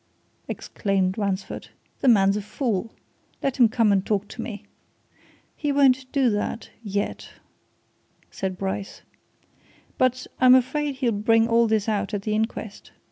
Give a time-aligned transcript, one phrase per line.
[0.47, 1.67] exclaimed Ransford.
[1.99, 2.91] "The man's a fool!
[3.43, 4.63] Let him come and talk to me."
[5.55, 7.29] "He won't do that yet,"
[8.31, 9.03] said Bryce.
[9.99, 12.89] "But I'm afraid he'll bring all this out at the inquest.